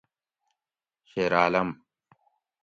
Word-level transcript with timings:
شیرعالم 1.09 1.69